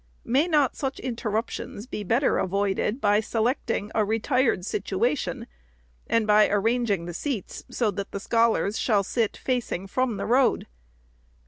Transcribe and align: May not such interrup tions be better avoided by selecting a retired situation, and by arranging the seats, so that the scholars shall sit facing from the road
May 0.25 0.47
not 0.47 0.75
such 0.75 0.99
interrup 0.99 1.49
tions 1.49 1.85
be 1.85 2.03
better 2.03 2.39
avoided 2.39 2.99
by 2.99 3.19
selecting 3.19 3.91
a 3.93 4.03
retired 4.03 4.65
situation, 4.65 5.45
and 6.07 6.25
by 6.25 6.49
arranging 6.49 7.05
the 7.05 7.13
seats, 7.13 7.63
so 7.69 7.91
that 7.91 8.09
the 8.11 8.19
scholars 8.19 8.79
shall 8.79 9.03
sit 9.03 9.37
facing 9.37 9.85
from 9.85 10.17
the 10.17 10.25
road 10.25 10.65